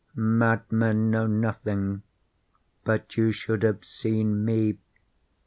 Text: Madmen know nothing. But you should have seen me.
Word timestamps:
Madmen 0.15 1.11
know 1.11 1.27
nothing. 1.27 2.01
But 2.83 3.17
you 3.17 3.31
should 3.31 3.61
have 3.61 3.85
seen 3.85 4.43
me. 4.43 4.79